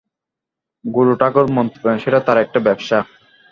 [0.85, 2.97] গুরুঠাকুর মন্ত্র দেন, সেটা তার একটা ব্যবসা।